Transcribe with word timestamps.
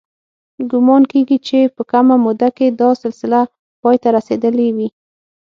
ګومان 0.71 1.03
کېږي 1.11 1.37
چې 1.47 1.59
په 1.75 1.81
کمه 1.91 2.15
موده 2.25 2.49
کې 2.57 2.67
دا 2.79 2.89
سلسله 3.03 3.41
پای 3.81 3.97
ته 4.03 4.09
رسېدلې 4.17 4.67
وي. 4.75 4.87